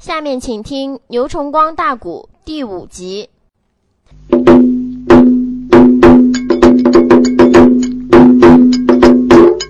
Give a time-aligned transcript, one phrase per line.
[0.00, 3.28] 下面请听《牛崇光大鼓》第五集。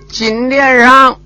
[0.09, 1.17] 金殿上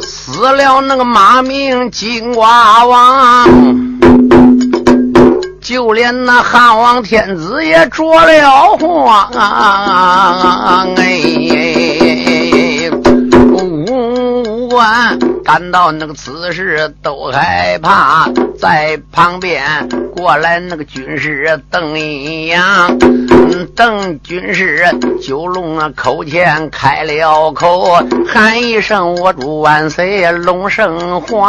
[0.00, 3.48] 死了那个马名金瓜王，
[5.60, 9.30] 就连那汉王天子也着了慌。
[10.96, 12.90] 哎，
[13.52, 15.16] 武官
[15.46, 22.98] 感到那个此事都害怕，在旁边过来那个军师邓一阳。
[23.76, 24.84] 邓军师
[25.22, 31.48] 九龙啊，口前开了口，喊一声“我祝万岁，龙生皇”。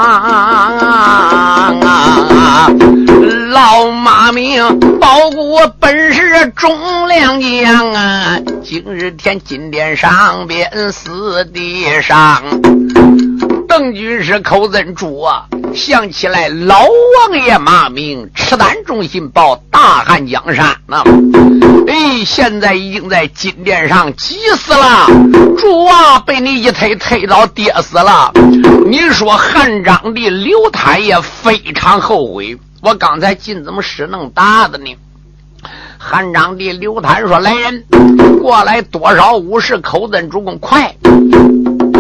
[3.49, 12.43] 老马名包谷本是忠良将啊，今日天金殿上边死地上。
[13.79, 15.45] 邓军师口尊主啊，
[15.75, 21.03] 想起来老王爷骂名，赤胆忠心报大汉江山呐。
[21.87, 25.05] 哎，现在已经在金殿上急死了，
[25.59, 28.31] 主啊，被你一推推到跌死了。
[28.87, 34.95] 你说汉章帝刘太爷非常后悔，我刚才进怎么使弄大的呢？
[35.99, 37.83] 汉章帝刘坦说：“来人，
[38.41, 40.95] 过来多少武士口尊主公，快！”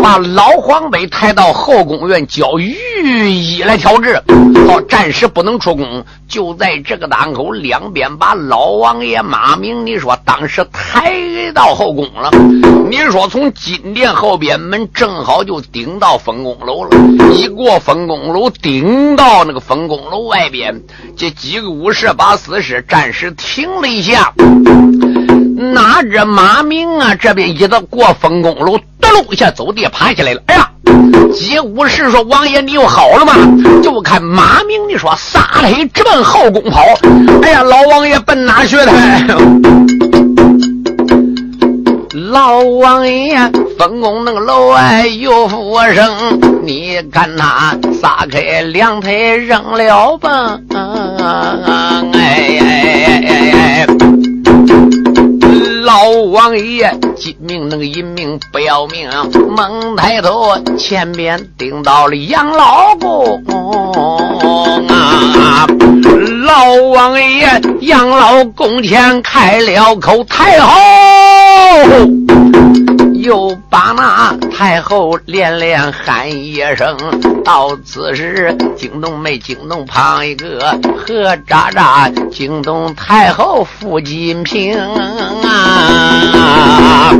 [0.01, 4.21] 把老黄北抬到后宫院，叫御医来调治，
[4.67, 6.05] 好暂时不能出宫。
[6.27, 11.13] 就在这个档口，两边把老王爷马明，你说当时抬
[11.53, 12.29] 到后宫了。
[12.89, 16.97] 你说从金殿后边门，正好就顶到分宫楼了。
[17.33, 20.81] 一过分宫楼，顶到那个分宫楼外边，
[21.15, 24.33] 这几个武士把死尸暂时停了一下。
[25.73, 28.77] 哪知马明啊，这边一到过分宫楼。
[29.31, 30.69] 一下走地爬起来了，哎呀！
[31.33, 33.33] 几武士说：“王爷，你又好了吗？”
[33.83, 36.81] 就看马明，你说撒腿直奔后宫跑。
[37.43, 38.91] 哎呀，老王爷奔哪去了？
[42.31, 43.37] 老王爷
[43.77, 50.59] 分宫那个楼外有夫生，你看他撒开两腿扔了吧？
[52.13, 53.87] 哎哎哎哎！
[55.97, 59.09] 老王爷，金命能个银命不要命，
[59.49, 63.43] 猛抬头，前面顶到了杨老公
[64.89, 65.65] 啊！
[66.45, 67.49] 老王爷，
[67.81, 70.69] 杨老公前开了口，太后。
[73.27, 76.97] 又把那太后连连喊一声，
[77.43, 84.79] 到此时惊动没惊动旁一个何渣渣，惊动太后傅金平
[85.43, 87.11] 啊！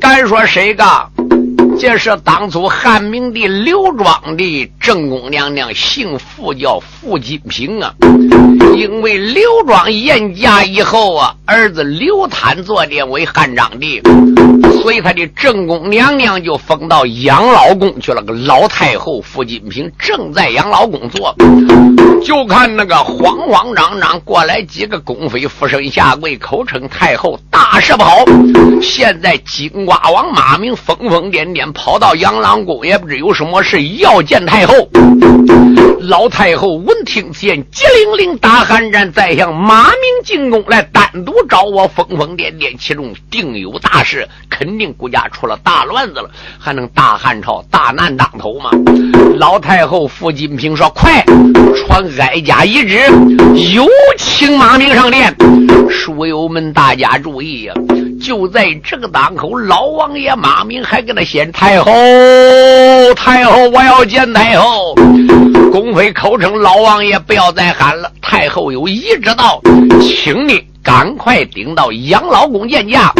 [0.00, 1.10] 敢说谁刚？
[1.80, 7.94] 这是当初汉明帝刘庄的正宫娘娘，姓傅，叫傅金平啊。
[8.76, 14.02] 因为刘庄严嫁以后啊，儿子刘坦坐殿为汉章帝，
[14.80, 18.22] 所以他的正宫娘娘就封到养老宫去了。
[18.22, 21.34] 个老太后傅金平正在养老宫坐，
[22.22, 28.24] 就看那个慌慌张张过来几个宫妃，俯身下跪，口称太后，大事不好！
[28.82, 31.70] 现在金瓜王马明疯疯癫癫。
[31.72, 34.74] 跑到养老宫，也不知有什么事要见太后。
[36.00, 48.70] 老太后闻听此言，急灵灵大汗战，再向马明进宫来，单独找我，疯疯癫癫，其中定有大事，肯肯定国家出了大乱子了，还能大汉朝大难当头吗？
[49.36, 51.24] 老太后傅金平说：“快
[51.74, 53.00] 传哀家一旨，
[53.74, 53.84] 有
[54.16, 55.34] 请马明上殿。”
[55.90, 57.74] 书友们，大家注意呀！
[58.22, 61.90] 就在这个当口，老王爷马明还跟他先太后，
[63.16, 64.94] 太后，我要见太后。
[65.72, 68.08] 宫妃口称老王爷，不要再喊了。
[68.22, 69.60] 太后有懿旨道，
[70.00, 73.12] 请你赶快顶到养老宫见驾。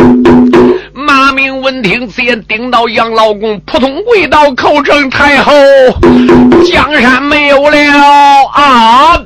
[0.93, 5.53] 马明闻听此言，顶到杨老公，扑通跪倒，叩称太后，
[6.71, 7.79] 江山没有了
[8.53, 9.17] 啊！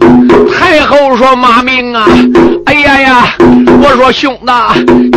[0.53, 2.07] 太后说：“马明啊，
[2.67, 3.37] 哎呀呀！”
[3.83, 4.53] 我说兄弟，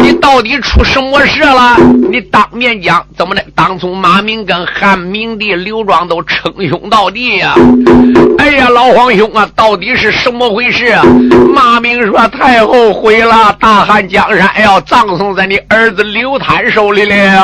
[0.01, 1.77] 你到底出什么事了？
[2.09, 3.43] 你当面讲，怎么的？
[3.55, 7.53] 当初马明跟汉明帝刘庄都称兄道弟呀！
[8.37, 11.03] 哎呀，老皇兄啊，到底是什么回事啊？
[11.53, 17.43] 马明说：“太后悔了，大汉江山要葬送在你儿子刘坦手里了。”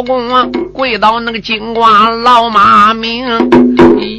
[0.00, 3.22] 老公啊，跪到那个金瓜老马明，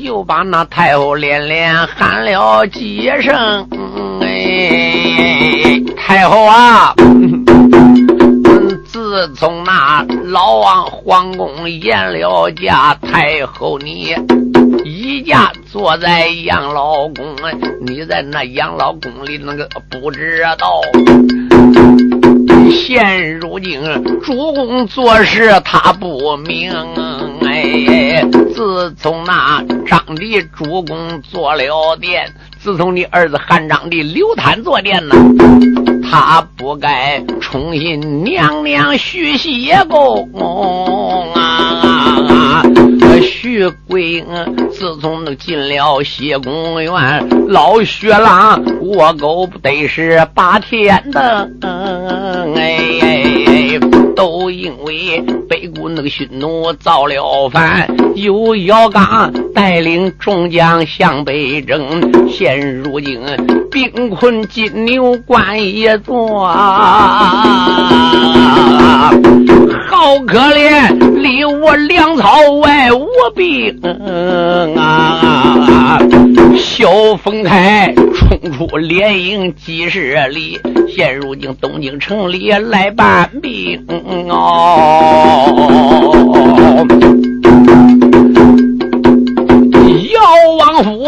[0.04, 3.68] 又把那太后连连喊了几声，
[4.22, 5.82] 哎。
[5.98, 6.94] 太后啊，
[8.86, 14.16] 自从那老王皇宫演了驾，太后你
[14.86, 17.36] 一家坐在养老宫，
[17.88, 20.80] 你在那养老宫里那个不知道。
[22.72, 23.82] 现如今
[24.22, 26.72] 主公做事他不明，
[27.46, 28.24] 哎，
[28.54, 35.16] 自从那张帝主公做了殿，自从你儿子汉章帝刘坦坐殿呢，
[36.10, 40.30] 他不该重新娘娘续谢宫
[41.34, 42.64] 啊。
[43.22, 44.26] 徐贵英
[44.72, 52.01] 自从进了谢公园，老薛郎卧狗不得是八天的，嗯
[52.56, 53.80] 哎，
[54.16, 63.22] 都因为北国那个匈奴造了反，由姚刚带领众将向北征，现如今
[63.70, 66.50] 兵困金牛关一座。
[69.88, 73.80] 好可怜，离我粮草外无兵
[74.78, 76.00] 啊！
[76.58, 83.86] 萧凤开冲出连营几十里，现如今东京城里来搬兵
[84.30, 85.56] 哦。
[90.12, 90.20] 姚
[90.60, 91.06] 王府，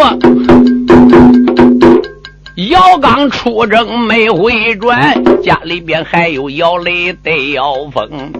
[2.56, 8.32] 姚刚出征没回转，家里边还有姚雷带姚峰。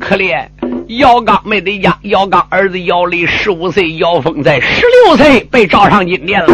[0.00, 0.44] 可怜
[0.88, 6.52] 姚刚没得家，姚刚儿子姚雷十五岁，姚峰在十六岁被召上金殿了。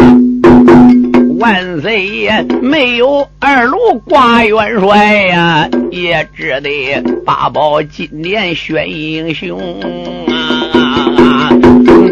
[1.39, 9.59] 万岁爷没有二路挂元帅呀，也只得八宝金殿选英雄
[10.29, 11.49] 啊！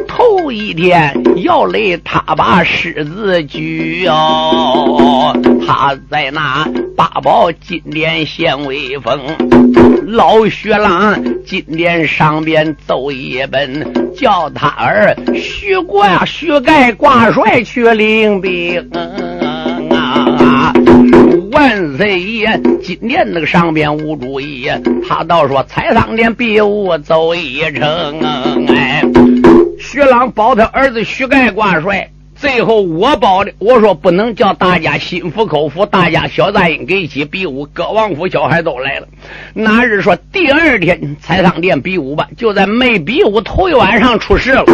[0.08, 9.20] 头有一天姚雷他把狮子举哦，他在那八宝金殿显威风。
[10.06, 18.88] 老薛郎金殿上边奏一本，叫他儿徐挂徐盖挂帅去领兵
[19.90, 20.72] 啊！
[21.52, 24.70] 万岁爷金殿那个上边无主意，
[25.08, 28.20] 他倒说采桑殿比武走一程。
[28.68, 29.02] 哎，
[29.80, 32.10] 徐朗保他儿子徐盖挂帅。
[32.36, 39.08] 最后我保的，我说不能叫大家心服口服，大家小杂音给一起比武，各王府小孩都来了。
[39.54, 44.66] 那日说第二天财商殿比武吧，就在没比武头一晚上出事了。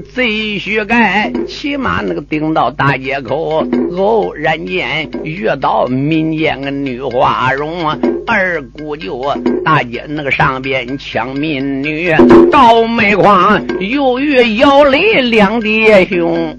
[0.00, 3.66] 贼须盖骑马那个顶到大街口，
[3.96, 7.88] 偶然间遇到民间个女花容，
[8.26, 9.24] 二姑舅
[9.64, 12.14] 大街那个上边抢民女，
[12.50, 16.56] 倒霉筐又遇姚雷两弟兄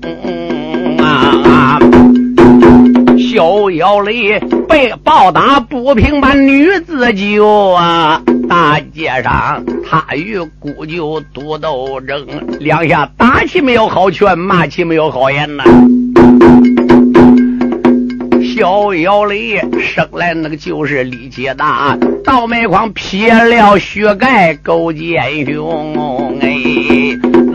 [1.00, 1.80] 啊！
[3.18, 8.22] 小姚雷被暴打不平，把女子救啊！
[8.50, 12.24] 大街上，他与姑舅赌斗争，
[12.60, 15.64] 两下打起没有好拳，骂起没有好言呐。
[18.56, 26.19] 逍遥里生来那个就是力气大，倒霉狂撇了血盖勾践胸。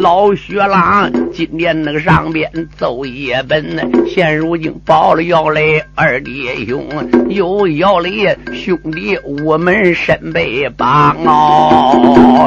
[0.04, 6.86] 老薛郎今年那个上边奏一本，现如今保了姚雷二弟兄，
[7.30, 12.46] 有姚雷兄弟，我们身被绑哦。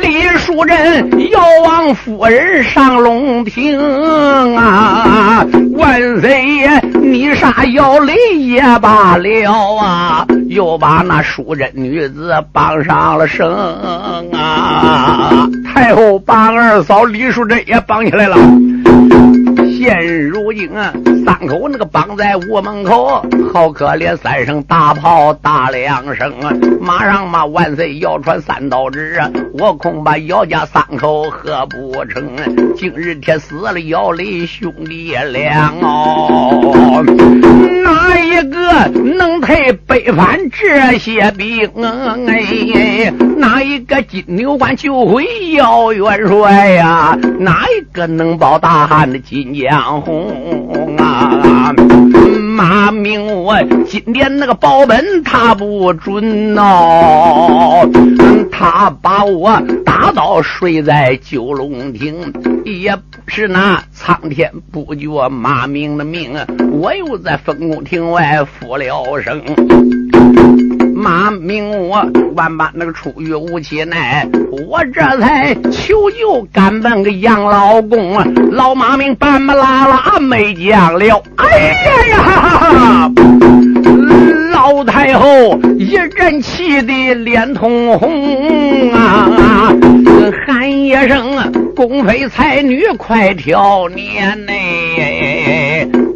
[0.00, 3.76] 李淑珍姚王夫人上龙庭
[4.54, 6.70] 啊，万岁爷
[7.02, 10.24] 你杀姚雷也罢了啊，
[10.56, 13.46] 就把那淑珍女子绑上了绳
[14.32, 16.46] 啊，太后把。
[16.46, 18.36] 二嫂李淑珍也绑起来了。
[19.78, 20.90] 现如今啊，
[21.26, 23.22] 三口那个绑在屋门口，
[23.52, 24.16] 好可怜。
[24.16, 32.24] 三声大炮打两声啊，马上嘛万岁要传三道旨啊，我恐怕姚家三口喝不成。
[32.74, 37.04] 今日天死了姚雷兄弟俩哦，
[37.82, 41.70] 哪一个能配背叛这些兵？
[42.28, 47.18] 哎，哪一个金牛关救回姚元帅呀？
[47.38, 49.54] 哪一个能保大汉的金？
[49.54, 51.72] 江红啊，
[52.56, 57.88] 马明我今天那个保本他不准哦，
[58.58, 62.32] 他把我打倒睡在九龙亭，
[62.64, 62.96] 也
[63.26, 66.32] 是那苍天不绝马明的命，
[66.72, 69.42] 我又在分宫亭外负了生。
[70.94, 72.02] 马明我
[72.34, 78.14] 万般那个出于无其奈，我这才求救赶奔个杨老公，
[78.52, 81.22] 老马明半巴拉拉没讲了。
[81.36, 82.22] 哎呀呀！
[82.22, 83.12] 哈哈哈
[84.66, 89.72] 老太后一阵气的脸通红啊，
[90.44, 94.52] 喊一声宫妃才女快挑年呐！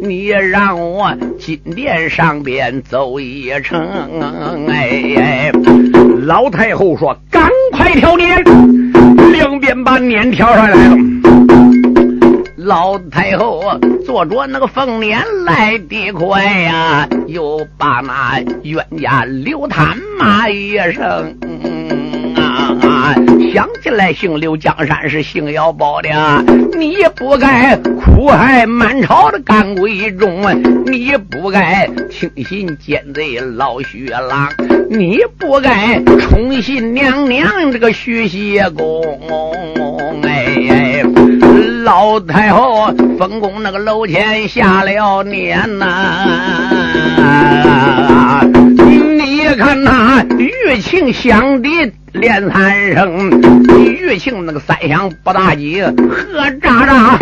[0.01, 3.87] 你让我金殿上边走一程，
[4.67, 5.49] 哎，
[6.25, 8.43] 老太后说赶快挑年，
[9.31, 10.97] 两边把年挑上来了。
[12.63, 13.63] 老太后
[14.05, 21.35] 坐着那个凤辇来的快呀，又把那冤家刘贪骂一声。
[22.35, 23.15] 啊！
[23.53, 26.09] 想起来，姓刘江山是姓姚宝的，
[26.77, 30.41] 你不该苦害满朝的干贵众，
[30.85, 34.49] 你不该轻信奸贼老徐郎，
[34.89, 39.19] 你不该宠信娘娘这个徐谢公。
[41.83, 46.25] 老太后封宫那个楼前下了年呐，
[48.87, 51.69] 你看那玉磬响的。
[52.13, 53.31] 连三声，
[53.85, 57.17] 玉磬那个三响不打紧，喝喳喳，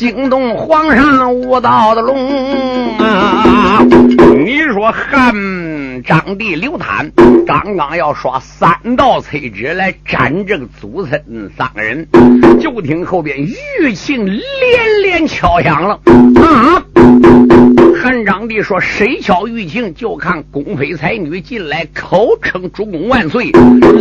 [0.00, 3.84] 惊动皇上无道的龙啊！
[3.84, 7.12] 你说汉章帝刘坦
[7.46, 12.08] 刚刚要刷三道翠纸来斩这个祖孙三个人，
[12.58, 14.40] 就听后边玉磬连
[15.02, 16.00] 连敲响了
[16.42, 16.82] 啊！
[18.02, 23.50] 汉章帝说：“谁敲玉磬，就看宫妃才女进来，口称主公万岁。”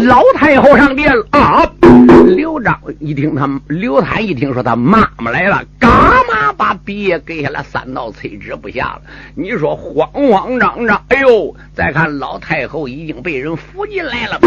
[0.07, 1.69] 老太后上殿了啊！
[2.25, 9.01] 刘璋一听，他刘坦一听说他妈妈来了，嘎嘛把笔也给下来，三道催纸不下了。
[9.35, 11.53] 你说慌慌张张，哎呦！
[11.73, 14.39] 再看老太后已经被人扶进来了，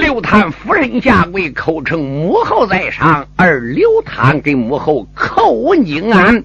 [0.00, 3.24] 刘坦夫人下跪，口称母后在上。
[3.36, 6.42] 而刘坦给母后叩问金安。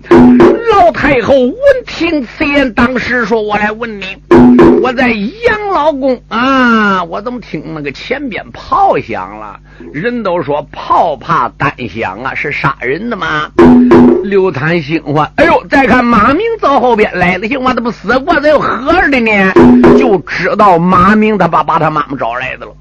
[0.71, 1.55] 老太后闻
[1.85, 4.17] 听此言，当时说：“我来问你，
[4.81, 9.59] 我在养老宫啊，我怎么听那个前边炮响了？
[9.93, 13.49] 人都说炮怕单响啊，是杀人的吗？”
[14.23, 17.73] 刘坦心话：“哎呦，再看马明走后边来了，行吗？
[17.73, 19.53] 他不死过，他又活着的呢，
[19.97, 22.73] 就知道马明他爸把他妈妈找来的了。”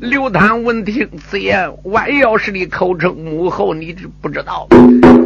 [0.00, 4.66] 刘坦闻听此言，弯腰是你口称母后，你知不知道？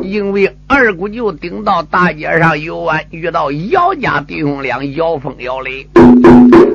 [0.03, 5.87] 因为二姑舅顶到大街上游玩，遇到姚家弟兄俩姚峰、姚雷，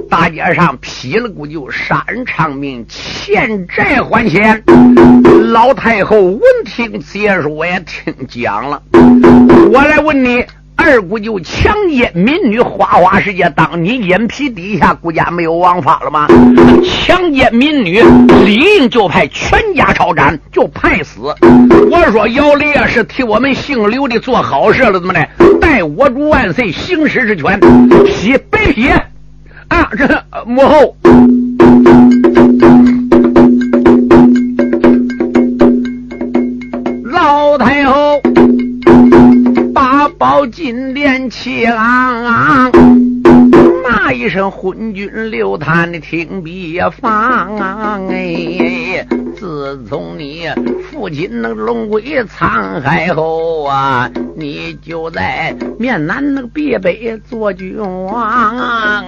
[0.09, 4.63] 大街上劈了姑舅，杀人偿命，欠债还钱。
[5.51, 8.81] 老太后闻听此言，说我也听讲了，
[9.73, 10.45] 我来问你。
[10.81, 16.25] 二姑就强奸民女，花花世界当你眼皮底下，顾家没有王法了吗？
[16.83, 18.01] 强奸民女，
[18.45, 21.19] 理应就派全家抄斩，就判死。
[21.91, 25.27] 我说姚雷啊，是替我们姓刘的做好事了，怎么的？
[25.59, 27.59] 待我主万岁行使之权，
[28.05, 28.87] 批白批
[29.67, 29.89] 啊！
[29.97, 30.95] 这母后，
[37.03, 38.21] 老太后。
[40.07, 42.71] 宝金殿气昂昂，
[43.83, 47.11] 骂一声昏君刘贪的听必放。
[47.57, 50.47] 啊哎，自从你
[50.89, 59.03] 父亲那龙归沧海后啊，你就在面南那个别北做君王啊，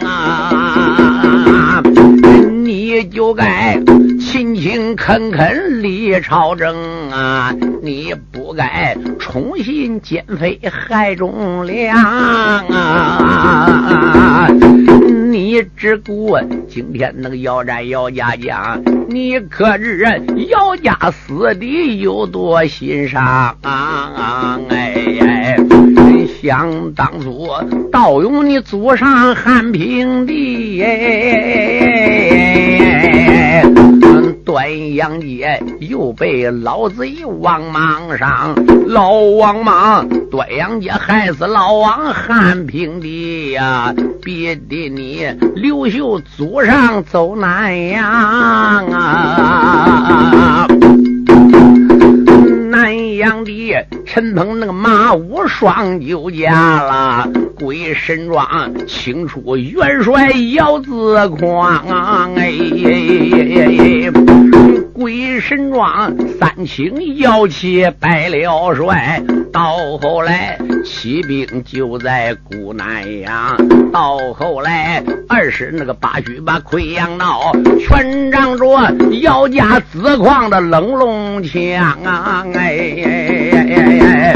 [2.64, 3.82] 你就该
[4.20, 6.76] 勤勤恳恳理朝政
[7.12, 11.01] 啊，你不该宠信奸妃害。
[11.01, 11.96] 太忠良
[12.68, 14.48] 啊！
[15.30, 16.38] 你只顾
[16.68, 20.06] 今天那个要战姚家将，你可知
[20.50, 24.60] 姚家死的有多心伤啊？
[24.70, 25.56] 哎，
[26.41, 27.48] 想当初
[27.91, 32.21] 盗用你祖上汉平帝哎。
[34.51, 38.53] 端阳节又被老贼王莽上，
[38.86, 48.03] 老王莽端阳节害死老王汉平的呀，逼的你刘秀祖上走南阳
[48.88, 50.67] 啊！
[52.72, 61.84] 南阳的陈鹏那个马武双就驾了，鬼神庄清楚元帅姚自匡，
[62.38, 62.50] 哎，
[64.94, 73.58] 鬼神庄三清姚起拜了帅，到后来起兵就在古南阳，
[73.92, 78.66] 到后来二十那个八虚把溃疡闹，全仗着
[79.22, 82.46] 姚家紫矿的冷龙枪啊！
[82.54, 84.36] 哎哎哎哎！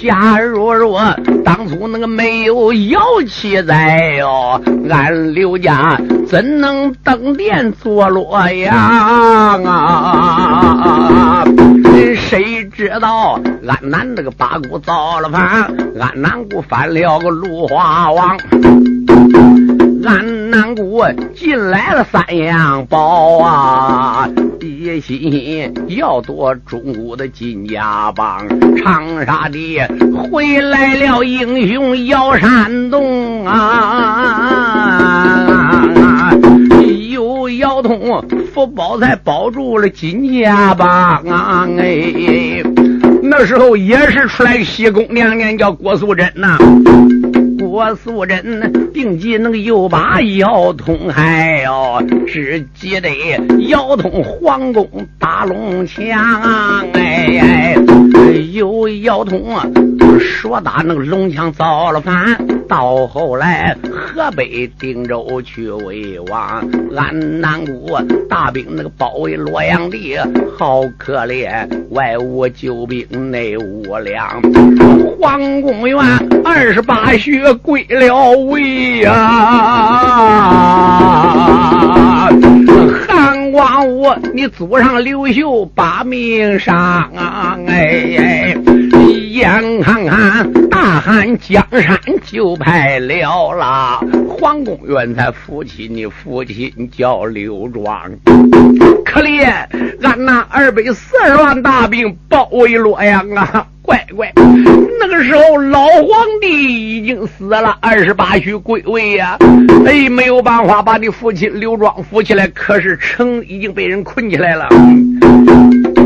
[0.00, 1.00] 假如若
[1.44, 11.44] 当初那个没有妖气在哟，俺刘家怎能登殿做洛阳啊？
[12.16, 18.38] 谁知道俺南这个八股造了反，俺南姑翻了个芦花王。
[20.04, 21.00] 俺南姑
[21.34, 24.28] 进来了三样宝啊，
[24.82, 29.80] 也心要夺中国的金家帮，长沙的
[30.30, 34.34] 回来了英雄姚山东啊，
[37.12, 42.62] 有姚通福宝才保住了金家帮啊哎，
[43.22, 46.58] 那时候也是出来西宫娘娘叫郭素贞呐。
[47.72, 53.08] 我素贞定计那个又把腰通害哟，只记得
[53.66, 54.86] 腰通皇宫
[55.18, 56.04] 打龙枪，
[56.92, 57.74] 哎，
[58.52, 59.66] 有腰通啊，
[60.18, 62.36] 说打那个龙枪造了反，
[62.68, 66.64] 到后来河北定州去为王，
[66.96, 70.18] 俺南国大兵那个包围洛阳地，
[70.58, 74.42] 好可怜，外无救兵，内无粮，
[75.20, 75.98] 皇宫院
[76.44, 77.52] 二十八穴。
[77.62, 79.10] 归了位呀！
[83.06, 86.76] 汉光武，你祖上刘秀把命伤
[87.14, 87.56] 啊！
[87.68, 88.56] 哎，
[89.32, 93.98] 眼看看大汉江山就派了啦！
[94.28, 98.10] 皇宫元才父亲，你父亲叫刘庄，
[99.06, 99.50] 可怜
[100.02, 103.66] 俺那二百四十万大兵包围洛阳啊！
[103.80, 104.30] 乖乖，
[105.00, 109.38] 那个时候老皇帝已经死了，二十八虚归位呀！
[109.86, 114.68] 哎，没有办法把你父亲刘庄扶起来，可是城已经被人困起来了。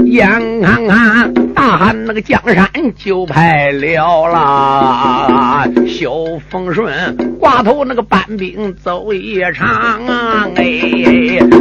[0.07, 0.29] 眼
[0.63, 6.11] 看看大汉那个江山就派了啦，萧
[6.49, 9.67] 风顺挂头那个搬兵走一场
[10.07, 10.47] 啊！
[10.55, 10.65] 哎，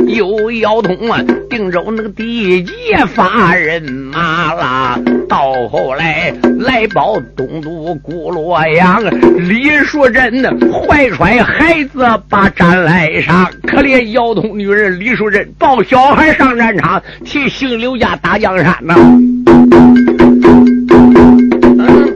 [0.08, 2.72] 有姚通啊，定州那个第一节
[3.08, 9.04] 发人马啦，到后来来报东都古洛阳，
[9.40, 18.35] 李淑珍怀揣孩子把战来上，可怜姚通女人李淑珍抱小孩上战场，替姓刘家打。
[18.38, 18.96] 江山呐，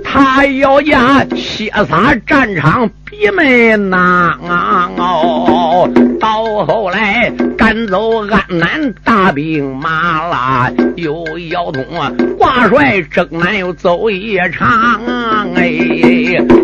[0.03, 2.89] 他要家歇撒战场。
[3.19, 4.33] 一门呐
[4.97, 5.89] 哦，
[6.21, 6.43] 到
[7.87, 15.01] 走安南大兵马啦，有姚通啊挂帅征南又走一场，
[15.55, 15.69] 哎，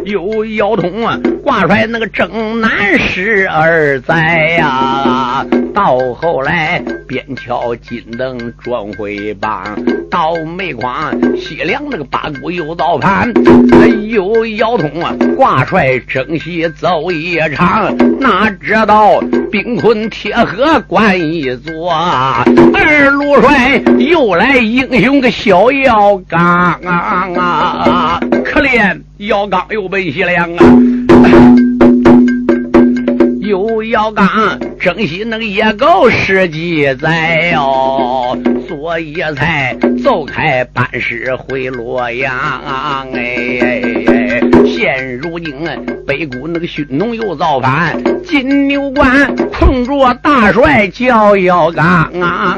[0.06, 9.64] 有姚通啊挂帅那个征南十二载呀，到后来边桥金灯转回帮，
[10.10, 13.32] 到煤矿西凉那个八股又造反，
[14.10, 16.66] 有姚通啊挂帅征西。
[16.78, 28.20] 走一场，哪知道兵困铁河关一座，二路帅又来英雄个小姚刚啊！
[28.44, 30.66] 可怜姚刚又奔西凉啊！
[33.42, 34.28] 有姚刚
[34.80, 38.36] 征西那个野狗十几载哟，
[38.68, 42.34] 所以才走开班师回洛阳
[43.14, 43.95] 哎。
[44.76, 45.56] 现如今，
[46.06, 52.12] 北谷那个匈奴又造反，金牛关困住大帅叫姚刚，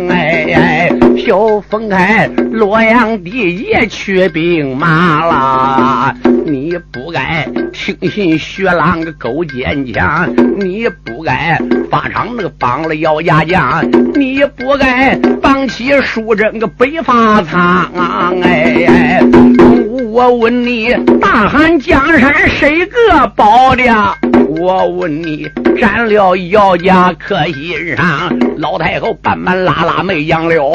[0.10, 6.16] 哎，哎，小冯开洛阳地也去兵马了。
[6.44, 10.28] 你不该听信薛郎个勾践讲，
[10.58, 19.77] 你不该法场那个绑了姚家将，你不该放弃淑贞个北伐仓，哎。
[20.06, 23.84] 我问你，大汉江山谁个保的？
[24.60, 28.32] 我问你，占了姚家可欣赏？
[28.58, 30.72] 老太后半半拉拉没讲了。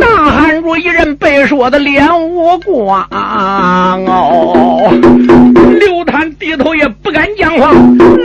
[0.00, 3.06] 大汉如一人被说的脸无光
[4.06, 4.90] 哦。
[5.78, 7.70] 刘谭低头也不敢讲话。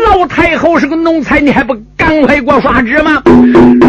[0.08, 3.22] 老太后是个奴才，你还不赶快给我刷纸吗？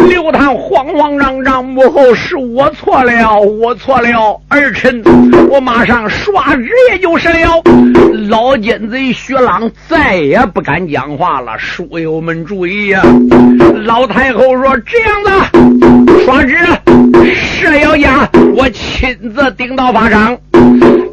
[0.07, 5.01] 刘谭慌慌张张，母后是我错了，我错了，儿臣
[5.49, 7.61] 我马上刷纸也就是了。
[8.29, 11.57] 老奸贼薛朗再也不敢讲话了。
[11.57, 13.01] 书友们注意呀！
[13.85, 16.55] 老太后说：“这样子，刷纸。”
[17.23, 20.37] 是要家，我亲自顶到法场。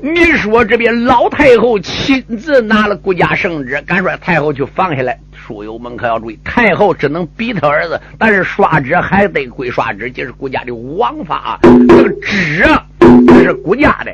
[0.03, 5.19] 你说这边老太后亲自拿了顾家圣旨，敢说太后就放下来？
[5.33, 11.59] 书友们可要注意，太后只能逼他儿子，但是刷旨还得归刷旨，这是顾家的王法。
[11.62, 12.65] 这个纸
[13.27, 14.12] 这是顾家的。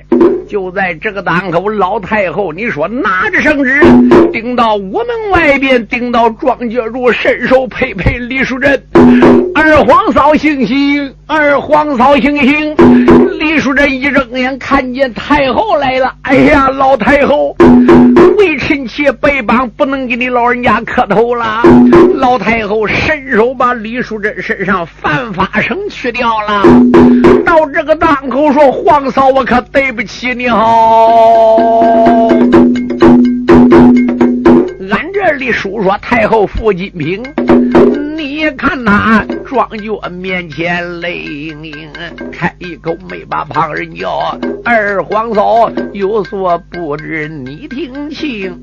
[0.49, 3.81] 就在这个档口，老太后，你说拿着圣旨，
[4.33, 8.83] 顶到午门外边，顶到庄稼主伸手陪陪李淑珍。
[9.55, 12.75] 二皇嫂醒醒，二皇嫂醒醒！
[13.39, 17.55] 李淑珍一睁眼看见太后来了，哎呀，老太后，
[18.37, 21.63] 为臣妾背帮，不能给你老人家磕头了。
[22.15, 26.63] 老太后伸手把李淑珍身上犯法绳去掉了。
[27.45, 32.31] 到这个档口说，皇嫂，我可对不起你哦。
[34.91, 37.23] 俺这里叔说太后傅金平。
[38.19, 41.89] 你看他庄脚面前泪盈盈，
[42.33, 44.37] 开一口没把旁人叫。
[44.65, 48.61] 二皇嫂有所不知，你听清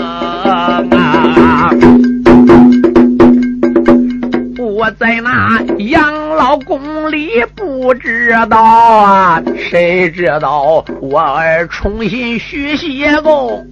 [0.00, 1.70] 啊！
[4.74, 13.64] 我在那养老宫里不知道啊，谁知道我儿重新续谢功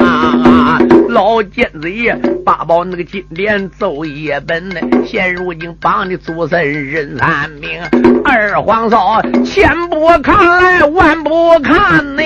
[0.00, 0.78] 啊？
[1.10, 2.10] 老奸贼
[2.42, 4.70] 八宝那个金莲奏一本，
[5.06, 7.78] 现如今帮的祖孙人三命。
[8.24, 12.22] 二皇嫂千不看来万不看呢，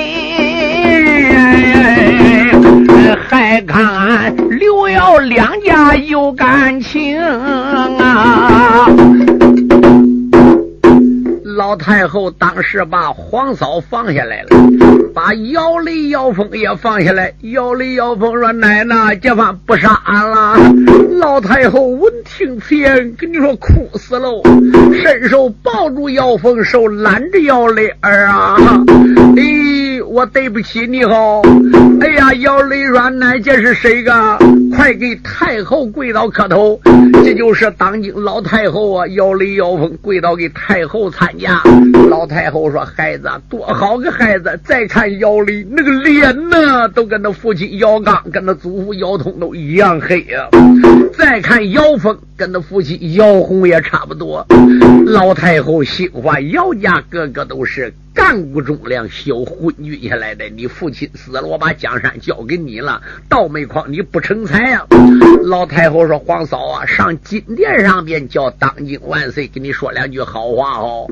[3.17, 8.87] 还看刘耀两家有感情啊。
[11.45, 14.49] 老太后当时把黄嫂放下来了，
[15.15, 17.33] 把姚雷、姚峰也放下来。
[17.43, 20.57] 姚雷、姚峰说：“奶奶，这番不杀俺了。”
[21.21, 24.43] 老太后闻听此言，跟你说哭死喽，
[24.95, 28.57] 伸手抱住姚峰手，揽着姚雷儿啊！
[29.37, 29.43] 哎，
[30.13, 31.41] 我对不起你好。
[32.03, 34.13] 哎呀，姚雷软：“奶，这是谁个？
[34.71, 36.79] 快给太后跪倒磕头。”
[37.25, 39.07] 这就是当今老太后啊！
[39.07, 41.63] 姚雷、姚峰跪倒给太后参加。
[42.11, 44.61] 老太后说：“孩子多好个孩子！
[44.63, 50.47] 再看姚雷那个脸呢，都跟那父亲姚刚、跟那祖父姚通都一样黑呀。
[51.17, 54.45] 再看姚峰，跟那父亲姚红也差不多。
[55.07, 60.47] 老太后心话：姚家个个都是。”干部忠良，小昏君下来的。
[60.51, 63.01] 你父亲死了，我把江山交给你了。
[63.27, 64.87] 倒霉筐，你不成才呀！
[65.45, 71.07] 老太后说：“皇嫂啊，上金殿上边叫当今万岁，给你说两句好话哦。”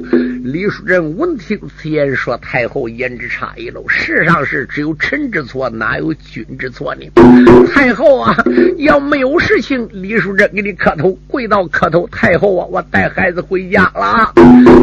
[0.45, 3.83] 李淑珍闻听此言，说：“太后言之差一喽。
[3.89, 7.07] 世上是只有臣之错，哪有君之错呢？
[7.73, 8.37] 太后啊，
[8.77, 12.07] 要没有事情，李淑珍给你磕头，跪到磕头。
[12.09, 14.33] 太后啊，我带孩子回家了，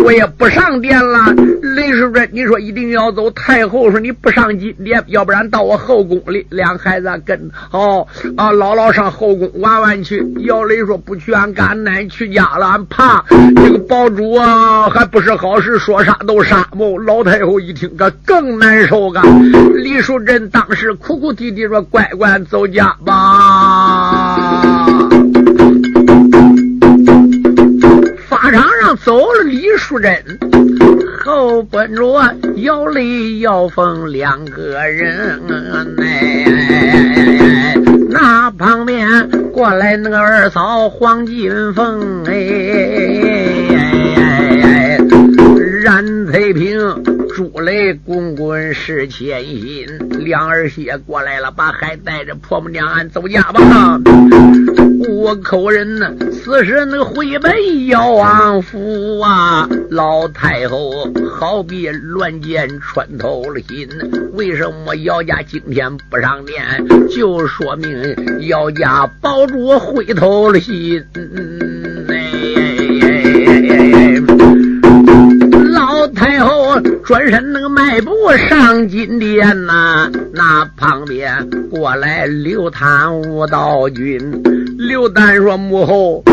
[0.03, 1.31] 我也不上殿了。
[1.75, 2.07] 李淑。
[2.31, 10.25] 你说一定要走，太后说你不上金殿，要不然到我后宫里，两孩子跟哦啊姥姥上后宫玩玩去。
[10.45, 13.23] 姚雷说不去，俺干奶去家了，俺怕
[13.57, 16.97] 这个宝珠啊，还不是好事，说啥都啥不。
[16.97, 19.21] 老太后一听，可更难受个。
[19.75, 24.87] 李淑珍当时哭哭啼啼说：“乖乖走家吧。”
[28.47, 30.23] 法场上走了李淑珍。
[31.25, 35.41] 后边着姚雷、姚凤两个人，
[35.99, 37.75] 哎，
[38.09, 42.31] 那旁边过来那个二嫂黄金凤，哎，
[45.87, 47.01] 冉翠萍、
[47.33, 49.87] 朱雷滚滚是千心，
[50.19, 53.97] 两儿媳过来了，把孩带着婆母娘俺走家吧。
[55.07, 63.87] 五口人呢，此时那回北姚王府啊，老太后好比乱箭穿透了心。
[64.33, 66.85] 为什么姚家今天不上殿？
[67.15, 68.13] 就说明
[68.49, 71.05] 姚家保住回头了心。
[71.13, 71.96] 嗯
[75.77, 78.11] 老太后转身那个迈步
[78.49, 84.19] 上金殿呐，那旁边过来刘唐武道君。
[84.79, 86.23] 刘丹说：“母后，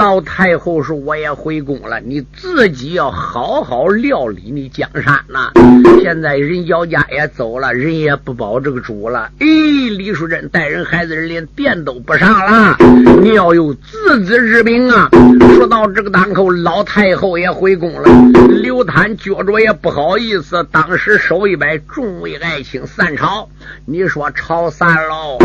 [0.00, 5.52] 老太后说我也回宫了，你自己要好好料理你江山呐。
[6.00, 9.30] 现在人姚家也走了，人也不保这个主了。
[9.40, 12.78] 哎，李淑珍带人孩子连殿都不上了，
[13.20, 15.10] 你要有自知之明啊。
[15.54, 18.10] 说到这个当口，老太后也回宫了，
[18.48, 23.50] 刘贪觉着也不好意思，当时手一摆，众位爱卿散朝。
[23.84, 25.36] 你说朝散喽？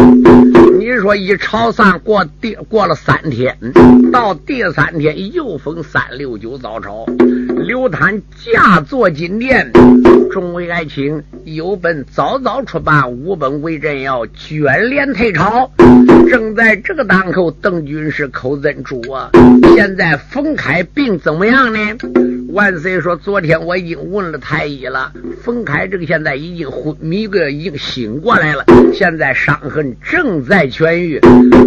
[0.79, 3.57] 你说一朝散过。”第过了三天，
[4.11, 7.03] 到第三天又逢三六九早朝，
[7.65, 9.71] 刘谭驾坐金殿，
[10.29, 15.71] 众位爱卿有本早早出版，无本为朕要卷帘退朝。
[16.29, 19.31] 正在这个当口，邓军是口尊主啊。
[19.75, 21.79] 现在冯凯病怎么样呢？
[22.49, 31.19] 万岁说：“昨天我已经问了太医了，冯开这个现在已经昏迷个，已经醒过来了，现在伤痕正在痊愈。”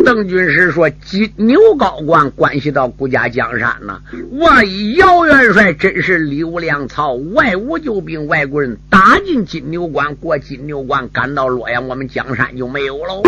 [0.04, 4.00] 邓军师说：“金牛高官关系到顾家江山呢，
[4.32, 13.22] 万一姚元帅真是刘粮草，外无救兵，外国人打进金牛关，过金牛关，赶到洛阳，我们江山就没有喽。”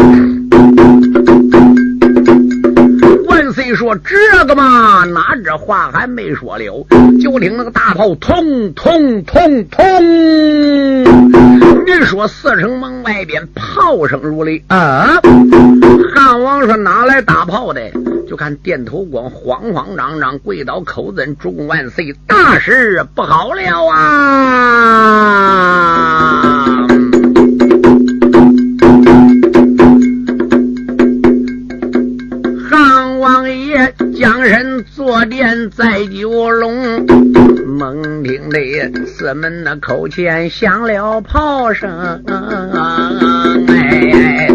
[3.51, 6.87] 万岁说：“这个嘛，哪这话还没说了，
[7.21, 11.05] 就听那个大炮通通通通。
[11.85, 15.21] 你说四城门外边炮声如雷啊！
[16.15, 17.91] 汉王说哪来大炮的？
[18.29, 24.67] 就看殿头光慌慌张张跪倒叩尊，主公万岁，大事不好了啊！”
[35.69, 37.05] 在九龙，
[37.67, 42.23] 猛听得四门那口前响了炮声，
[43.69, 44.49] 哎，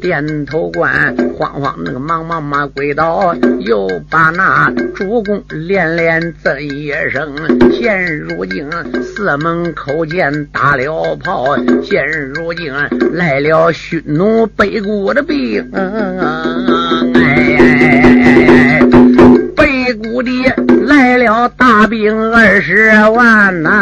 [0.00, 7.34] 点头官慌慌那个忙忙忙跪倒，又把那主公连连赠一声。
[7.72, 8.68] 现如今
[9.02, 12.72] 四门口前打了炮，现如今
[13.12, 15.70] 来了匈奴北国的兵，
[17.14, 18.53] 哎。
[19.56, 20.30] 北谷的
[20.86, 23.72] 来了大兵二十万呐，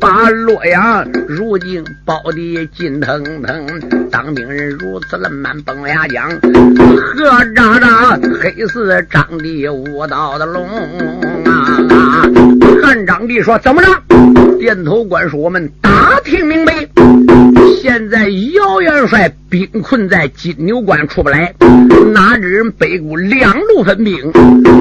[0.00, 3.66] 把洛阳如今包的金腾腾，
[4.10, 10.66] 当兵人如此的满崩牙江，何渣渣黑似张的无道的龙
[11.44, 12.24] 啊！
[12.82, 13.88] 汉章帝说怎么着？
[14.58, 16.72] 点头官说我们打听明白，
[17.80, 21.54] 现在姚元帅兵困在金牛关出不来，
[22.12, 24.30] 哪知人北谷两路分兵，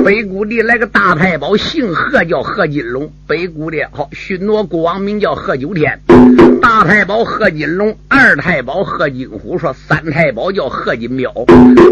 [0.04, 6.02] 北谷的来个大太保，姓何叫贺金龙，北谷的好巡逻国王名叫贺九天，
[6.62, 11.32] 大太保贺金龙，二太保贺金虎，说三太保叫贺金彪，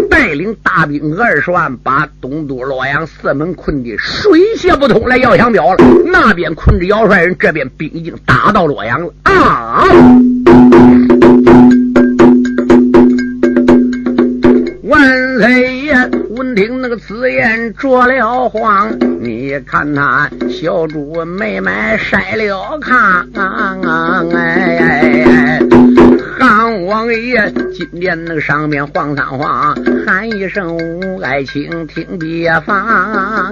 [0.10, 5.78] 带领大兵二十万，把东都洛阳四门困的水泄不通，来要降表了。
[6.06, 9.14] 那边困着姚帅人，这边兵已经打到洛阳了。
[9.24, 9.86] 啊！
[15.38, 15.94] 万岁爷
[16.30, 22.94] 闻听那个此言着了慌，你看他小主妹妹晒了炕
[23.38, 25.60] 啊，哎，
[26.40, 30.78] 汉王爷今天那个上面晃三晃，喊一声
[31.22, 33.52] 爱卿听别放啊！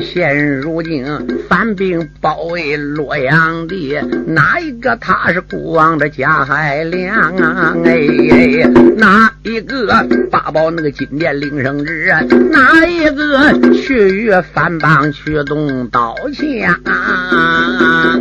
[0.00, 1.04] 现如今
[1.48, 7.76] 反兵包围洛阳的，哪一个他是孤王的贾海良啊？
[7.84, 7.98] 哎，
[8.96, 12.12] 哪一个八宝那个金殿领圣旨？
[12.50, 18.18] 哪一个去与反帮去动刀枪啊？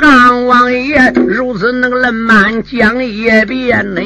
[0.00, 4.00] 汉王爷如此那个冷满讲一遍呢？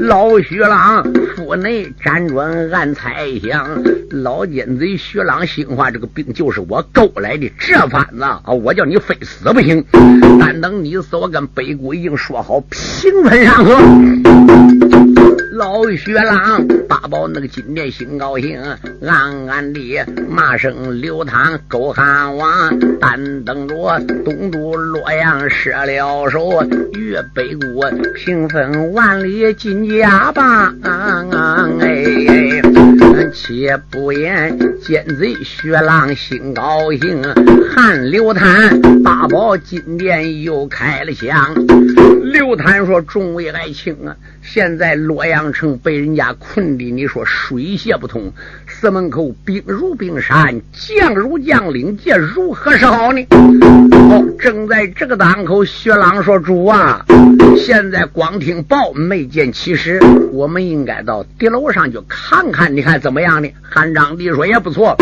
[0.00, 1.02] 老徐郎
[1.44, 9.84] 府内辗转暗猜想，老奸贼徐朗心话这个病就是我勾来的，这番子啊，我叫你非死不行。
[10.40, 15.13] 但等你死，我跟北谷已经说好平分山河。
[15.56, 18.60] 老雪狼八宝那个金殿心高兴，
[19.06, 26.64] 暗暗地骂声刘唐狗汉王，但等着东都洛阳失了手，
[26.94, 30.74] 越北国平分万里金家吧。
[30.82, 32.60] 哎，
[33.32, 37.22] 且不言奸贼薛郎心高兴，
[37.70, 41.54] 汉刘谭八宝金殿又开了枪。
[42.22, 48.32] 刘谭说：“众位爱卿啊，现在洛阳城被人家困的，你说水泄不通，
[48.66, 57.04] 四门口兵如冰山，将如将领，这如何是好呢？”哦，正在这个当口，薛浪说：“主啊，
[57.56, 60.00] 现在光听报没见其实，
[60.32, 64.96] 我们应该到敌楼上去看看，你看怎么样呢？”汉章帝说：“也不错。”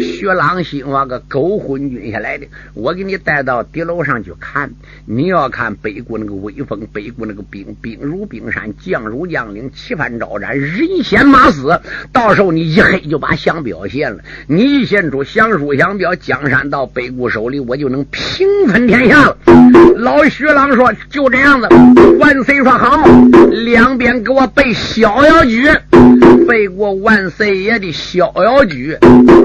[0.00, 4.70] 薛朗心话个狗昏君下来的，我给你带到敌楼上去看，
[5.04, 6.80] 你要看北国那个威风。
[6.94, 11.78] 北国那个兵兵如冰山，将如将领，旗幡招展，人先马死。
[12.10, 14.22] 到时候你一黑就把降表献了。
[14.46, 19.36] 你一献出降书降表，江山到北国手里，我就能平分天下了。
[19.96, 21.68] 老徐郎说：“就这样子。”
[22.18, 23.04] 万岁说：“好，
[23.50, 25.68] 两边给我备逍遥局。”
[26.46, 28.96] 背过万岁爷的逍遥举。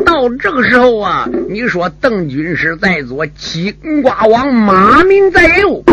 [0.05, 5.83] 到这个时候啊，你说邓军师在左，金瓜王马明在右。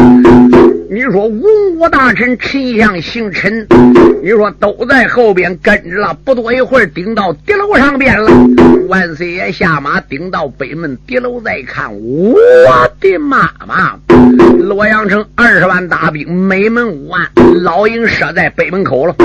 [0.90, 1.42] 你说文
[1.76, 3.66] 武大臣丞相姓陈，
[4.22, 6.16] 你说都在后边跟着了。
[6.24, 8.30] 不多一会儿，顶到敌楼上边了。
[8.88, 12.38] 万岁爷下马，顶到北门敌楼，再看，我
[13.00, 13.98] 的妈妈！
[14.58, 17.28] 洛阳城二十万大兵，每门五万，
[17.62, 19.16] 老营设在北门口了。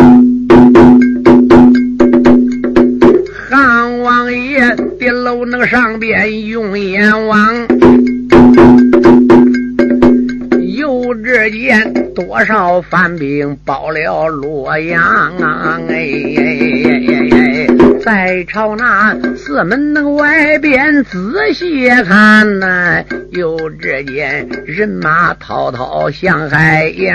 [3.62, 7.68] 汉王爷的楼那个上边用眼望。
[10.78, 15.02] 又只见多少番兵包了洛阳
[15.40, 15.78] 啊！
[15.90, 16.42] 哎哎
[17.32, 17.68] 哎
[18.02, 27.14] 在朝那四门那个外边仔细看呐，又只见人马滔滔向海洋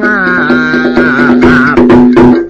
[0.00, 1.65] 啊！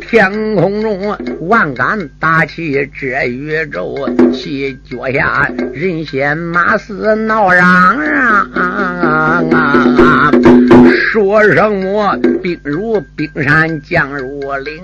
[0.09, 1.17] 天空中
[1.49, 10.31] 万竿大旗遮宇宙，其脚下人仙马嘶闹嚷嚷啊！
[11.17, 14.83] 说什么兵如冰山，将如岭，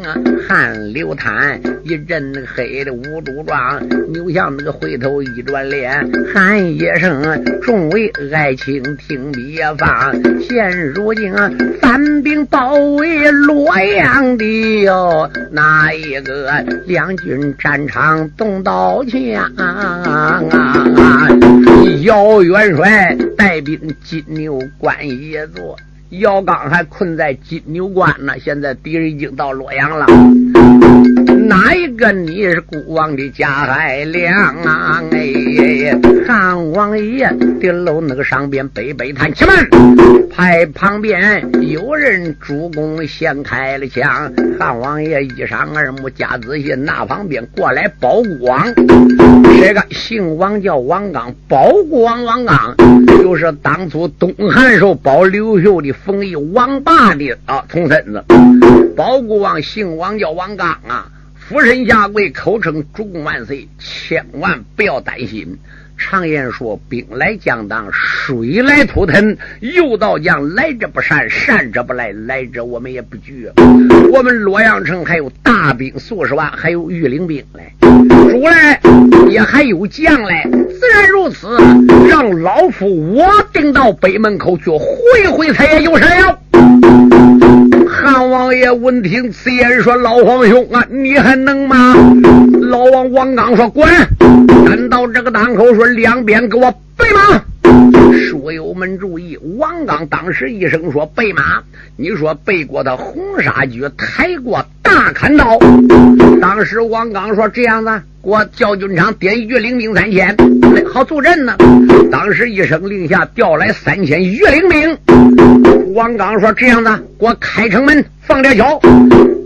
[0.49, 3.87] 汗流滩，一阵黑的五毒状。
[4.09, 10.15] 牛向那个回头一转脸，喊一声：“众位爱卿听别放！
[10.41, 11.35] 现如今
[11.83, 16.51] 三兵包围洛阳的哟，哪一个
[16.87, 19.21] 两军战场动刀枪
[19.59, 20.41] 啊？
[22.01, 25.77] 姚元帅带兵金牛关一座。”
[26.21, 30.05] 姚刚还困在金牛关呢，现在敌人已经到洛阳了。
[31.49, 35.03] 哪一个你是孤王的加海良啊？
[35.11, 37.27] 哎，汉王爷
[37.61, 44.31] 的楼那个上边北北探起门，派旁边有人主公先开了枪。
[44.61, 48.75] 汉王爷一上二目加仔细，那旁边过来保国王，
[49.59, 55.91] 这个姓王叫王刚，保国王王刚就是当初东汉时候保刘秀的。
[56.05, 58.25] 封一王霸的啊，重孙子，
[58.97, 65.59] 包谷王姓王，叫王刚啊，俯身下跪，口称主公万岁，千万不要担心。
[66.03, 69.39] 常言说，兵来将挡，水来土屯。
[69.61, 73.49] 有道将，来者不善，善者不来，来者我们也不惧。
[74.13, 77.73] 我们洛阳城还有大兵数十万，还有御林兵嘞，
[78.31, 78.81] 主来
[79.29, 81.57] 也还有将来，自然如此。
[82.09, 86.42] 让老夫我顶到北门口去会会他，也就是了。
[88.05, 91.95] 汉王爷闻听此言，说：“老皇兄啊，你还能吗？”
[92.61, 93.89] 老王王刚说：“滚！”
[94.67, 97.41] 赶到这个档口，说：“两边给我备马。”
[98.13, 101.63] 书友们注意，王刚当时一声说：“备马！”
[101.97, 105.57] 你说背过他红纱举，抬过大砍刀。
[106.41, 110.37] 当时王刚说：“这样子，我叫军长点御领兵三千，
[110.93, 111.57] 好助阵呢。”
[112.11, 115.95] 当时一声令下，调来三千御领兵。
[115.95, 118.81] 王刚说：“这样子，给我开城门，放吊桥。”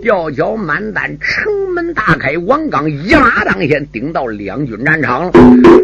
[0.03, 5.31] 吊脚满弹，城门大开，王刚一马当先，顶到两军战场了。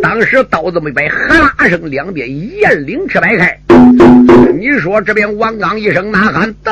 [0.01, 3.59] 当时刀子没摆，哈啦声，两边雁翎翅摆开。
[4.59, 6.71] 你说这边王刚一声呐喊，得，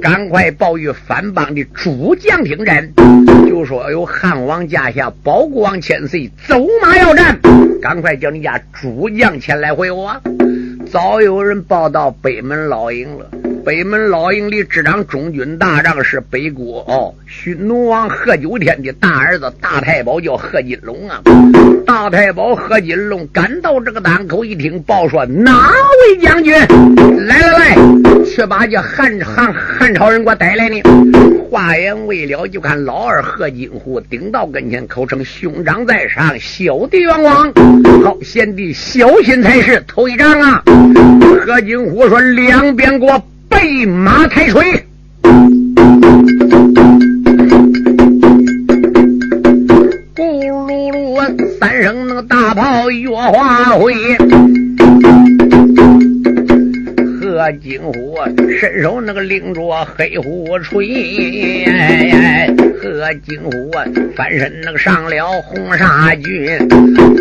[0.00, 2.88] 赶快报与反帮的诸将听战，
[3.46, 7.38] 就说有汉王驾下，保国王千岁走马要战，
[7.82, 10.14] 赶快叫你家诸将前来回我。
[10.90, 13.26] 早有人报到北门老营了。
[13.64, 21.20] 北门老营里执掌中军大帐是北国哦，勋奴王贺九天的大儿子大太保叫贺金龙啊。
[21.84, 25.70] 大太保贺金龙赶到这个档口，一听报说哪
[26.08, 27.76] 位将军来来来，
[28.24, 30.80] 去把这汉汉汉朝人给我带来呢。
[31.50, 37.50] 话言未了，就看老二贺金虎顶到跟前，口称兄长在上，小弟冤枉。
[38.04, 39.82] 好，贤弟小心才是。
[39.86, 40.62] 头一仗啊，
[41.46, 43.22] 贺金虎说两边给我。
[43.48, 44.62] 备马抬锤，
[50.14, 53.94] 咕噜噜三声那个大炮越花灰。
[57.28, 58.16] 贺金虎
[58.58, 61.66] 伸手那个拎着黑虎锤，
[62.80, 63.70] 贺金虎
[64.16, 66.58] 翻身那个上了红纱军，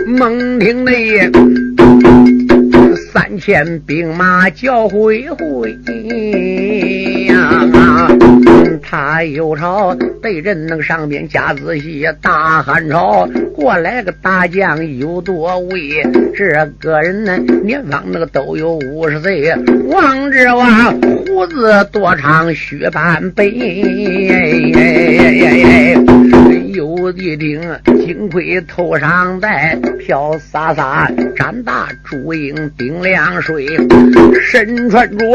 [0.08, 0.94] 猛听那。
[3.12, 5.78] 三千兵马叫回回
[7.28, 8.08] 呀！
[8.82, 16.04] 他有朝对阵那个上边加仔细，大汉朝过来个大将有多位？
[16.36, 19.54] 这个人呢，年方那个都有五十岁，
[19.90, 23.48] 王之王胡子多长须半背。
[26.74, 27.62] 有一顶
[28.06, 33.68] 金盔头上戴，飘洒洒展大朱缨顶凉水，
[34.42, 35.26] 身穿着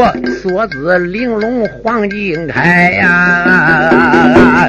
[0.42, 4.66] 锁子玲珑黄金铠呀，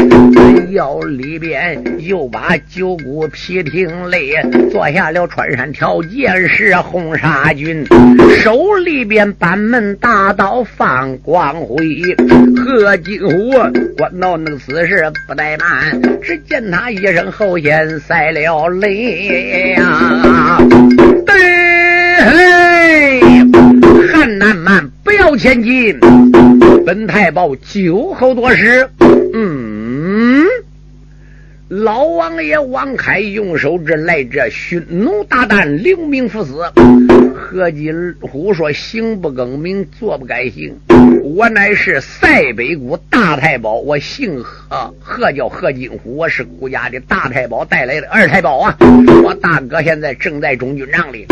[0.71, 4.19] 腰里边又把九股皮挺勒，
[4.71, 7.85] 坐下了穿山条剑是红纱军，
[8.41, 11.85] 手里边板门大刀放光辉，
[12.55, 13.51] 贺金虎
[13.97, 20.59] 关到那个此时不怠慢，直接见他一声后，眼塞了泪呀，
[21.25, 21.33] 对，
[24.13, 25.99] 汉南蛮不要前进，
[26.85, 28.87] 本太保酒后多时，
[29.33, 30.45] 嗯。
[31.69, 36.61] 老王爷王凯用手指来这，匈奴大胆，留名赴死。
[37.33, 40.75] 何金虎说：“行不更名，坐不改姓。
[41.23, 46.17] 我乃是塞北谷大太保，我姓何，何叫何金虎？
[46.17, 48.77] 我是谷家的大太保带来的二太保啊！
[49.23, 51.25] 我大哥现在正在中军帐里。”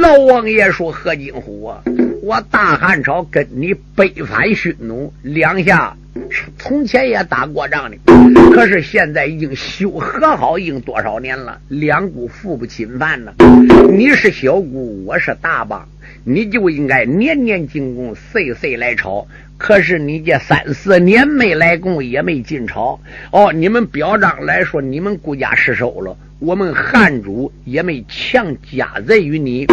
[0.00, 1.82] 老王爷说：“何金虎啊，
[2.22, 5.96] 我大汉朝跟你北反匈奴，两下。”
[6.58, 7.96] 从前也打过仗的，
[8.52, 13.32] 可是现在已经修和好，已经多少年了，两股互不侵犯呢。
[13.90, 15.88] 你是小股，我是大帮，
[16.24, 19.26] 你就应该年年进贡，岁岁来朝。
[19.56, 23.00] 可是你这三四年没来贡，也没进朝。
[23.30, 26.16] 哦，你们表彰来说，你们顾家失手了。
[26.40, 29.66] 我们汉主也没强加在于你，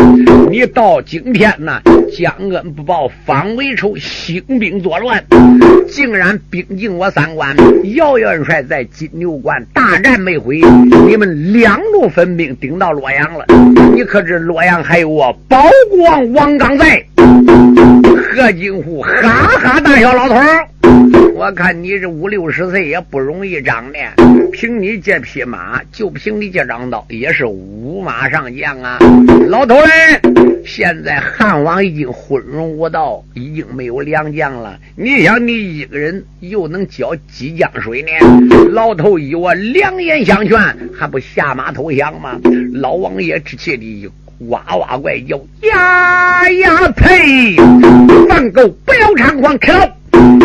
[0.49, 1.81] 你到今天呢，
[2.15, 5.21] 将恩不报，反为仇，兴兵作乱，
[5.89, 7.55] 竟然兵进我三关。
[7.95, 10.61] 姚元帅在金牛关大战没回，
[11.07, 13.45] 你们两路分兵顶到洛阳了。
[13.93, 17.03] 你可知洛阳还有我保国王王刚在？
[18.33, 20.67] 何金虎哈哈大笑，老头儿。
[21.33, 23.99] 我看你这五六十岁也不容易长的，
[24.51, 28.99] 凭你这匹马，就凭你这张刀，也是五马上将啊！
[29.47, 30.21] 老头嘞，
[30.65, 34.77] 现在汉王已经昏庸无道，已经没有良将了。
[34.95, 38.09] 你想，你一个人又能搅几江水呢？
[38.69, 40.59] 老头以我良言相劝，
[40.93, 42.39] 还不下马投降吗？
[42.73, 44.09] 老王爷之气的
[44.49, 47.55] 哇哇怪叫呀呀呸！
[48.27, 49.97] 放狗，不要猖狂，开刀！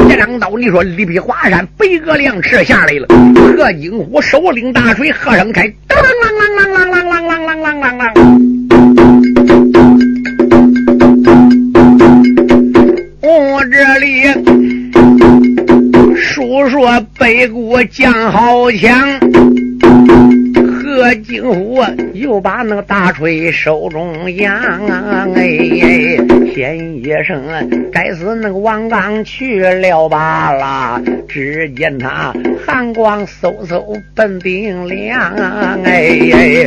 [0.08, 3.06] 这张刀，你说力劈华山，飞哥两尺下来了。
[3.56, 8.12] 贺金虎手领大锤，喝声开，当啷啷啷啷啷啷啷啷啷啷啷。
[13.22, 14.22] 我这里
[16.16, 19.18] 述说北国将好强。
[20.96, 21.78] 贺金虎
[22.14, 24.58] 又把那个大锤手中扬，
[25.34, 25.42] 哎，
[25.82, 26.16] 哎
[26.54, 27.44] 先一声，
[27.92, 31.02] 该死那个王刚去了罢了。
[31.28, 32.32] 只见他
[32.66, 35.20] 寒光嗖嗖奔顶梁，
[35.84, 36.64] 哎，哎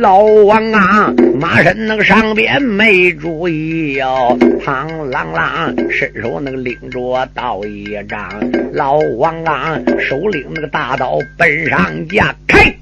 [0.00, 4.34] 老王啊，马身那个上边没注意哟，
[4.64, 8.32] 胖朗朗伸手那个拎着刀一张，
[8.72, 12.74] 老王啊手拎那个大刀奔上架开。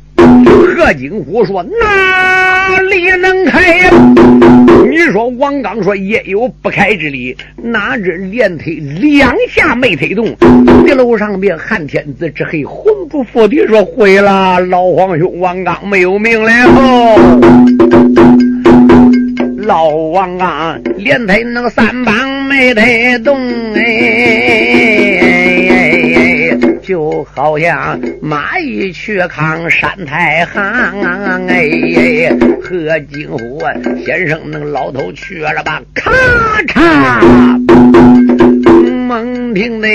[0.76, 3.90] 何金虎说：“哪里能开呀？”
[4.90, 10.34] 你说王刚说：“也有不开之理。”哪知连推两下没推动，
[10.84, 16.50] 地楼上边汉天子之黑魂不附体说：“毁了，老皇兄王刚没有命了。”
[19.58, 23.38] 老王刚连推那个三棒没推动，
[23.74, 24.99] 哎。
[26.90, 30.60] 就好像蚂蚁去扛山太行，
[31.46, 32.28] 哎，
[32.60, 33.62] 何金虎
[34.04, 35.80] 先生那个老头去了吧？
[35.94, 36.10] 咔
[36.66, 37.20] 嚓，
[39.10, 39.88] 猛听的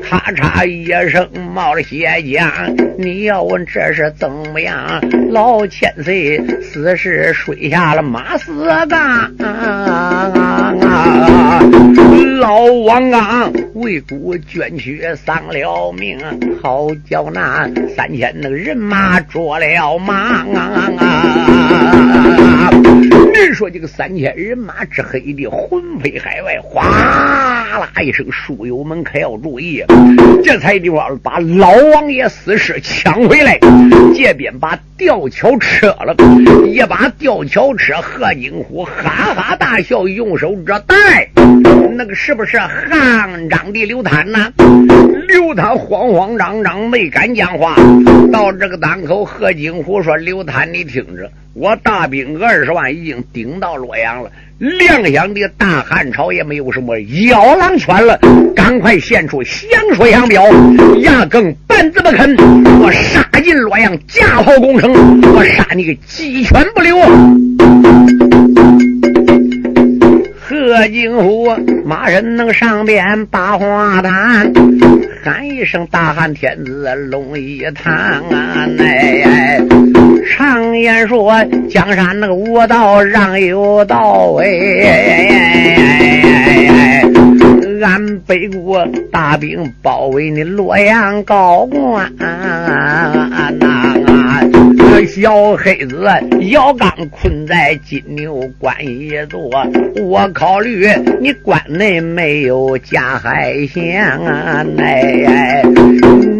[0.00, 2.50] 咔嚓一声冒了血浆。
[2.96, 4.98] 你要问这是怎么样？
[5.30, 9.30] 老千岁死时睡下了马四杠。
[12.38, 16.18] 老王刚为国捐躯丧了命，
[16.62, 20.46] 好叫那三千那个人马着了忙
[23.32, 23.46] 啊！
[23.48, 29.82] 你说这个三千人马之黑的魂飞海外，哗啦一声，书友们可要注意，
[30.44, 33.58] 这才地方把老王爷死尸抢回来，
[34.14, 36.14] 这边把吊桥撤了，
[36.66, 41.28] 一把吊桥车，贺金虎哈哈大笑，用手这带，
[41.96, 44.52] 那个是不是汉章的刘坦呐？
[45.28, 47.74] 刘谭慌慌张张，没敢讲话。
[48.30, 54.30] 到这个当口，何金虎说：“刘谭，你听着，我大兵二十万已经顶到洛阳了。
[54.58, 58.18] 两厢的大汉朝也没有什么妖狼犬了，
[58.54, 60.44] 赶快献出降说降表，
[61.00, 62.36] 压根半字不肯。
[62.80, 64.92] 我杀进洛阳，架炮攻城，
[65.34, 66.96] 我杀你个鸡犬不留。”
[70.44, 71.50] 贺金虎
[71.84, 74.52] 马人能上边把花坛，
[75.24, 78.68] 喊一声大汉天子龙一堂啊！
[78.78, 79.60] 哎，
[80.24, 81.32] 常言说
[81.68, 85.42] 江山那个无道让有道哎，
[87.82, 93.28] 俺北国大兵包围你洛阳高官呐。
[95.04, 96.08] 小黑子
[96.50, 99.50] 姚刚困在金牛关一座，
[100.00, 100.86] 我考虑
[101.20, 103.82] 你关内没有加海相
[104.24, 104.64] 啊！
[104.78, 105.62] 哎，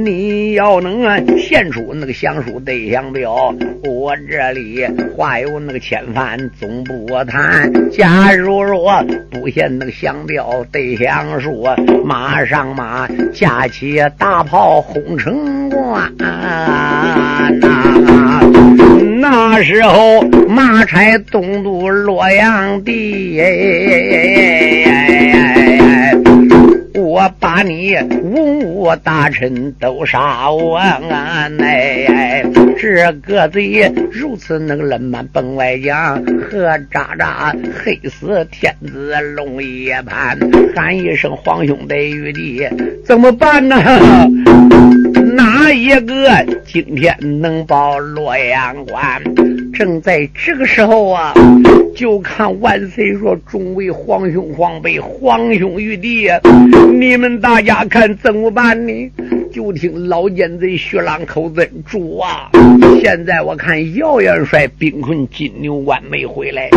[0.05, 0.22] 你
[0.55, 4.85] 要能啊献出那个降书对降表，我这里
[5.17, 7.91] 话有那个千番总不谈。
[7.91, 11.67] 假如说不献那个降表对降书，
[12.05, 17.51] 马上马架起大炮轰城关啊！
[19.21, 23.41] 那时候马差东渡洛阳地，
[27.13, 30.99] 我把你文武大臣都杀完，
[31.61, 32.43] 哎，
[32.79, 37.55] 这个贼如此能冷满本外将，何渣渣
[37.85, 40.39] 黑死天子龙夜盘，
[40.75, 42.67] 喊一声皇兄的玉帝，
[43.05, 43.77] 怎么办呢？
[45.13, 46.29] 哪一个
[46.67, 49.23] 今天能保洛阳关？
[49.73, 51.33] 正在这个时候啊，
[51.95, 56.29] 就看万岁说：“众位皇兄皇辈，皇兄玉帝，
[56.93, 59.11] 你们大家看怎么办呢？”
[59.53, 62.51] 就听老奸贼薛浪口子主啊！
[63.01, 66.71] 现在我看姚元帅兵困金牛关没回来，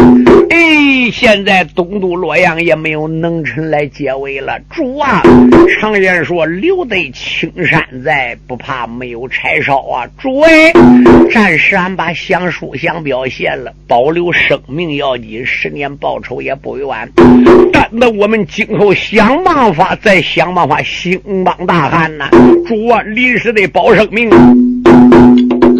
[0.50, 4.60] 哎，现在东都洛阳也没有能臣来解围了。
[4.70, 5.24] 主啊，
[5.80, 10.06] 常言说留得青山在，不怕没有柴烧啊！
[10.20, 10.74] 主哎，
[11.32, 17.10] 暂时俺把降书降表献了，保留生命要紧，十年报仇也不晚。
[17.72, 22.30] 但那我们今后想办法，再想办法兴邦大汉呐！
[22.66, 24.30] 主啊，临时得保生命。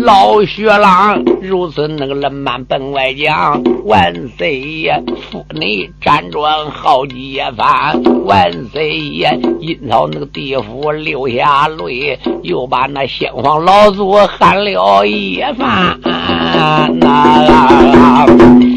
[0.04, 16.00] 老薛郎如此那个冷满本外将，万岁爷府内辗转好几番，万岁爷阴曹那个地府流下泪，又把那先皇老祖喊了一番。
[17.00, 18.75] 那。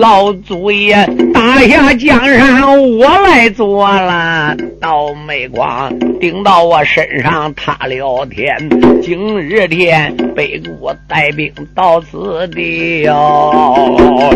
[0.00, 0.94] 老祖爷
[1.34, 2.62] 打下江山，
[2.96, 4.56] 我来做了。
[4.80, 8.56] 倒霉光顶到我身上，塌了天。
[9.02, 14.30] 今日天被我带兵到此地哟，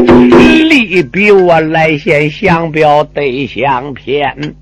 [0.68, 4.54] 力比我来先降表得相偏。